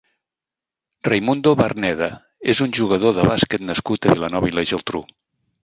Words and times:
Raimundo 1.07 1.53
Barneda 1.59 2.09
és 2.55 2.63
un 2.67 2.75
jugador 2.79 3.15
de 3.21 3.29
bàsquet 3.35 3.69
nascut 3.69 4.09
a 4.11 4.17
Vilanova 4.17 4.53
i 4.53 4.59
la 4.59 4.69
Geltrú. 4.73 5.07